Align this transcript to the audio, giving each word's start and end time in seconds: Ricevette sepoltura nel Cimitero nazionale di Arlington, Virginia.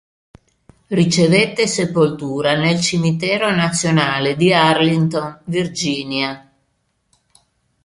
Ricevette 0.87 1.67
sepoltura 1.67 2.55
nel 2.55 2.79
Cimitero 2.79 3.51
nazionale 3.53 4.35
di 4.35 4.51
Arlington, 4.51 5.39
Virginia. 5.43 6.51